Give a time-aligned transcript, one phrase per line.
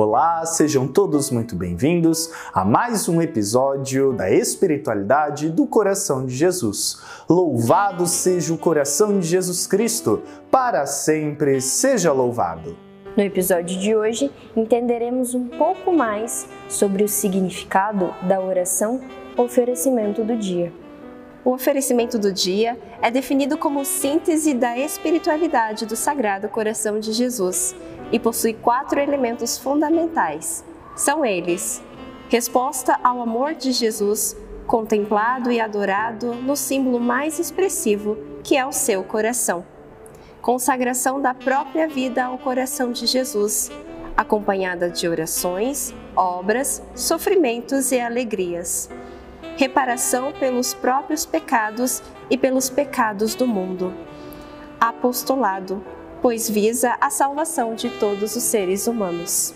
[0.00, 7.02] Olá, sejam todos muito bem-vindos a mais um episódio da Espiritualidade do Coração de Jesus.
[7.28, 12.74] Louvado seja o coração de Jesus Cristo, para sempre seja louvado.
[13.14, 19.02] No episódio de hoje, entenderemos um pouco mais sobre o significado da oração
[19.36, 20.72] oferecimento do dia.
[21.42, 27.74] O oferecimento do dia é definido como síntese da espiritualidade do Sagrado Coração de Jesus
[28.12, 30.62] e possui quatro elementos fundamentais.
[30.94, 31.82] São eles:
[32.28, 34.36] resposta ao amor de Jesus,
[34.66, 39.64] contemplado e adorado no símbolo mais expressivo, que é o seu coração.
[40.42, 43.70] Consagração da própria vida ao coração de Jesus,
[44.14, 48.90] acompanhada de orações, obras, sofrimentos e alegrias.
[49.60, 53.92] Reparação pelos próprios pecados e pelos pecados do mundo.
[54.80, 55.84] Apostolado,
[56.22, 59.54] pois visa a salvação de todos os seres humanos.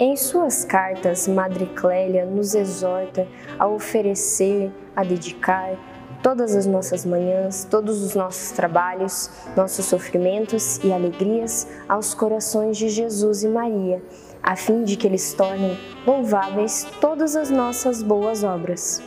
[0.00, 5.78] Em suas cartas, Madre Clélia nos exorta a oferecer, a dedicar
[6.24, 12.88] todas as nossas manhãs, todos os nossos trabalhos, nossos sofrimentos e alegrias aos corações de
[12.88, 14.02] Jesus e Maria,
[14.42, 19.00] a fim de que eles tornem louváveis todas as nossas boas obras.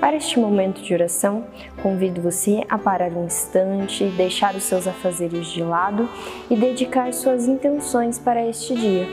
[0.00, 1.44] Para este momento de oração,
[1.82, 6.08] convido você a parar um instante, deixar os seus afazeres de lado
[6.48, 9.06] e dedicar suas intenções para este dia.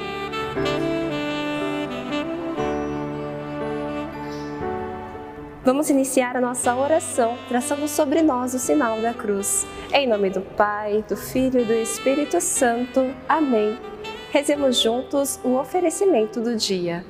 [5.63, 9.65] Vamos iniciar a nossa oração traçando sobre nós o sinal da cruz.
[9.91, 13.11] Em nome do Pai, do Filho e do Espírito Santo.
[13.27, 13.75] Amém.
[14.31, 17.03] Rezemos juntos o oferecimento do dia.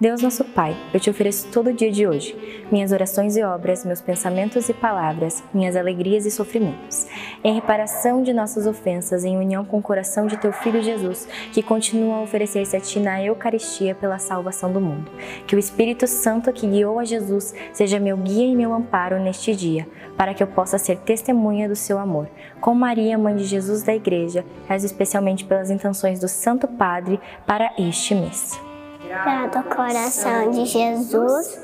[0.00, 3.84] Deus nosso Pai, eu te ofereço todo o dia de hoje, minhas orações e obras,
[3.84, 7.08] meus pensamentos e palavras, minhas alegrias e sofrimentos,
[7.42, 11.64] em reparação de nossas ofensas, em união com o coração de teu Filho Jesus, que
[11.64, 15.10] continua a oferecer-se a ti na Eucaristia pela salvação do mundo.
[15.48, 19.52] Que o Espírito Santo que guiou a Jesus seja meu guia e meu amparo neste
[19.52, 19.84] dia,
[20.16, 22.28] para que eu possa ser testemunha do seu amor.
[22.60, 27.72] Com Maria, mãe de Jesus da Igreja, rezo especialmente pelas intenções do Santo Padre para
[27.76, 28.67] este mês.
[29.08, 31.58] Sagrado coração de Jesus,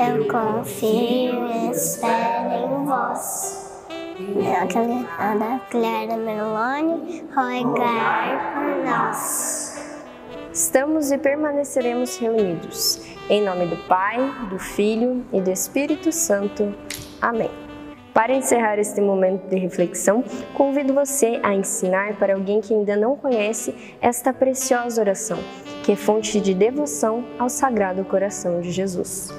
[0.00, 3.86] eu confio e espero em vós.
[5.38, 10.00] Da Clara Meloni, rogai por nós.
[10.52, 13.00] Estamos e permaneceremos reunidos.
[13.30, 14.18] Em nome do Pai,
[14.50, 16.74] do Filho e do Espírito Santo.
[17.22, 17.67] Amém.
[18.12, 20.24] Para encerrar este momento de reflexão,
[20.54, 25.38] convido você a ensinar para alguém que ainda não conhece esta preciosa oração
[25.88, 29.30] que é fonte de devoção ao Sagrado Coração de Jesus.